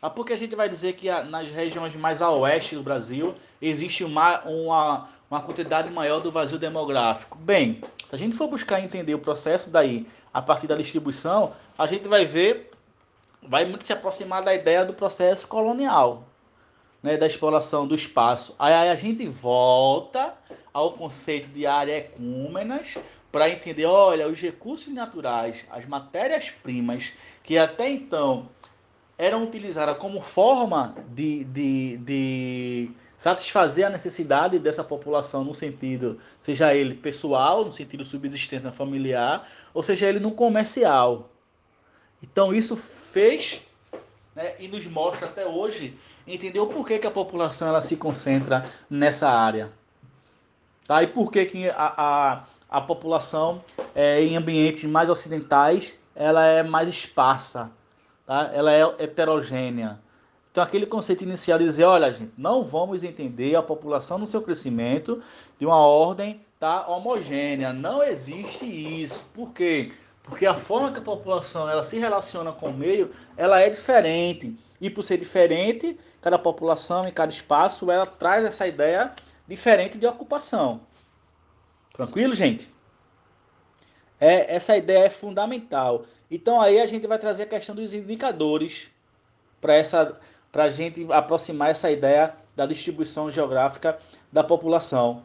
Ah, 0.00 0.10
porque 0.10 0.34
a 0.34 0.36
gente 0.36 0.54
vai 0.54 0.68
dizer 0.68 0.92
que 0.92 1.10
nas 1.22 1.48
regiões 1.48 1.96
mais 1.96 2.20
a 2.20 2.30
oeste 2.30 2.76
do 2.76 2.82
Brasil 2.82 3.34
existe 3.62 4.04
uma, 4.04 4.40
uma, 4.40 5.08
uma 5.30 5.40
quantidade 5.40 5.90
maior 5.90 6.20
do 6.20 6.30
vazio 6.30 6.58
demográfico. 6.58 7.38
Bem, 7.38 7.80
se 8.10 8.14
a 8.14 8.18
gente 8.18 8.36
for 8.36 8.46
buscar 8.46 8.78
entender 8.80 9.14
o 9.14 9.18
processo 9.18 9.70
daí 9.70 10.06
a 10.34 10.42
partir 10.42 10.66
da 10.66 10.76
distribuição, 10.76 11.54
a 11.78 11.86
gente 11.86 12.06
vai 12.06 12.26
ver, 12.26 12.72
vai 13.42 13.64
muito 13.64 13.86
se 13.86 13.92
aproximar 13.94 14.42
da 14.42 14.52
ideia 14.52 14.84
do 14.84 14.92
processo 14.92 15.48
colonial, 15.48 16.24
né, 17.02 17.16
da 17.16 17.26
exploração 17.26 17.86
do 17.86 17.94
espaço. 17.94 18.54
Aí, 18.58 18.74
aí 18.74 18.90
a 18.90 18.96
gente 18.96 19.26
volta 19.26 20.34
ao 20.74 20.92
conceito 20.92 21.48
de 21.48 21.66
área 21.66 21.96
ecúmenas 21.96 22.98
para 23.32 23.48
entender, 23.48 23.86
olha, 23.86 24.28
os 24.28 24.38
recursos 24.40 24.92
naturais, 24.92 25.64
as 25.70 25.86
matérias-primas 25.86 27.12
que 27.42 27.56
até 27.56 27.88
então 27.88 28.50
eram 29.16 29.42
utilizadas 29.44 29.96
como 29.96 30.20
forma 30.20 30.94
de, 31.08 31.44
de, 31.44 31.96
de 31.96 32.90
satisfazer 33.16 33.86
a 33.86 33.90
necessidade 33.90 34.58
dessa 34.58 34.84
população 34.84 35.44
no 35.44 35.54
sentido, 35.54 36.20
seja 36.42 36.74
ele 36.74 36.94
pessoal, 36.94 37.64
no 37.64 37.72
sentido 37.72 38.04
subsistência 38.04 38.70
familiar, 38.70 39.48
ou 39.72 39.82
seja 39.82 40.06
ele 40.06 40.20
no 40.20 40.32
comercial. 40.32 41.30
Então 42.22 42.52
isso 42.52 42.76
fez 42.76 43.62
né, 44.34 44.54
e 44.58 44.68
nos 44.68 44.86
mostra 44.86 45.26
até 45.26 45.46
hoje 45.46 45.96
entender 46.26 46.60
o 46.60 46.66
porquê 46.66 46.98
que 46.98 47.06
a 47.06 47.10
população 47.10 47.68
ela 47.68 47.80
se 47.80 47.96
concentra 47.96 48.70
nessa 48.90 49.30
área. 49.30 49.70
Tá? 50.86 51.02
E 51.02 51.06
por 51.06 51.30
que, 51.30 51.44
que 51.46 51.70
a, 51.70 51.94
a, 51.96 52.44
a 52.72 52.80
população 52.80 53.62
é, 53.94 54.22
em 54.22 54.34
ambientes 54.34 54.84
mais 54.84 55.10
ocidentais 55.10 55.94
ela 56.14 56.44
é 56.46 56.62
mais 56.62 56.88
esparsa, 56.88 57.70
tá? 58.26 58.50
ela 58.52 58.72
é 58.72 58.82
heterogênea. 58.98 60.00
Então, 60.50 60.62
aquele 60.62 60.84
conceito 60.84 61.22
inicial 61.22 61.58
de 61.58 61.64
dizer, 61.64 61.84
olha, 61.84 62.12
gente, 62.12 62.32
não 62.36 62.64
vamos 62.64 63.02
entender 63.02 63.54
a 63.54 63.62
população 63.62 64.18
no 64.18 64.26
seu 64.26 64.42
crescimento 64.42 65.22
de 65.58 65.64
uma 65.64 65.78
ordem 65.78 66.40
tá, 66.60 66.86
homogênea. 66.86 67.72
Não 67.72 68.02
existe 68.02 68.66
isso. 68.66 69.24
Por 69.32 69.52
quê? 69.52 69.92
Porque 70.22 70.44
a 70.44 70.54
forma 70.54 70.92
que 70.92 70.98
a 70.98 71.02
população 71.02 71.68
ela 71.68 71.84
se 71.84 71.98
relaciona 71.98 72.52
com 72.52 72.68
o 72.68 72.72
meio, 72.72 73.10
ela 73.36 73.60
é 73.60 73.70
diferente. 73.70 74.54
E 74.78 74.90
por 74.90 75.02
ser 75.02 75.16
diferente, 75.16 75.98
cada 76.20 76.38
população 76.38 77.08
em 77.08 77.12
cada 77.12 77.32
espaço, 77.32 77.90
ela 77.90 78.04
traz 78.04 78.44
essa 78.44 78.66
ideia 78.66 79.12
diferente 79.48 79.96
de 79.96 80.06
ocupação. 80.06 80.82
Tranquilo, 81.92 82.34
gente? 82.34 82.72
É, 84.18 84.54
essa 84.54 84.76
ideia 84.76 85.06
é 85.06 85.10
fundamental. 85.10 86.04
Então 86.30 86.60
aí 86.60 86.80
a 86.80 86.86
gente 86.86 87.06
vai 87.06 87.18
trazer 87.18 87.42
a 87.42 87.46
questão 87.46 87.74
dos 87.74 87.92
indicadores 87.92 88.88
para 89.60 89.74
essa 89.74 90.18
para 90.50 90.64
a 90.64 90.68
gente 90.68 91.10
aproximar 91.10 91.70
essa 91.70 91.90
ideia 91.90 92.34
da 92.54 92.66
distribuição 92.66 93.30
geográfica 93.30 93.98
da 94.30 94.44
população. 94.44 95.22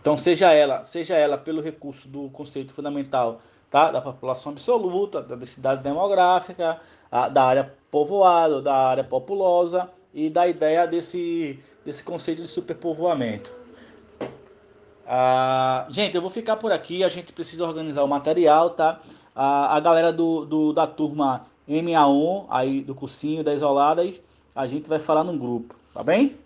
Então 0.00 0.16
seja 0.16 0.52
ela, 0.52 0.84
seja 0.84 1.14
ela 1.16 1.36
pelo 1.36 1.60
recurso 1.60 2.06
do 2.06 2.30
conceito 2.30 2.72
fundamental 2.72 3.40
tá? 3.68 3.90
da 3.90 4.00
população 4.00 4.52
absoluta, 4.52 5.20
da 5.20 5.34
densidade 5.34 5.82
demográfica, 5.82 6.80
a, 7.10 7.28
da 7.28 7.42
área 7.42 7.74
povoada, 7.90 8.62
da 8.62 8.74
área 8.74 9.02
populosa 9.02 9.90
e 10.12 10.30
da 10.30 10.46
ideia 10.46 10.86
desse, 10.86 11.58
desse 11.84 12.04
conceito 12.04 12.40
de 12.40 12.48
superpovoamento. 12.48 13.63
Ah, 15.06 15.86
gente, 15.90 16.14
eu 16.14 16.20
vou 16.20 16.30
ficar 16.30 16.56
por 16.56 16.72
aqui. 16.72 17.04
A 17.04 17.08
gente 17.08 17.32
precisa 17.32 17.64
organizar 17.64 18.02
o 18.02 18.08
material, 18.08 18.70
tá? 18.70 19.00
A 19.34 19.78
galera 19.80 20.12
do, 20.12 20.44
do, 20.44 20.72
da 20.72 20.86
turma 20.86 21.44
MA1, 21.68 22.46
aí 22.48 22.80
do 22.80 22.94
cursinho 22.94 23.42
das 23.42 23.56
isoladas, 23.56 24.14
a 24.54 24.66
gente 24.66 24.88
vai 24.88 24.98
falar 24.98 25.24
num 25.24 25.36
grupo, 25.36 25.74
tá 25.92 26.02
bem? 26.02 26.36